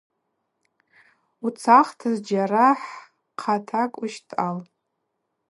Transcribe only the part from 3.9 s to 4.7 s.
ущтӏал.